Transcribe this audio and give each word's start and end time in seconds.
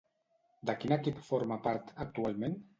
De 0.69 0.75
quin 0.79 0.95
equip 0.97 1.21
forma 1.29 1.61
part, 1.69 1.95
actualment? 2.09 2.63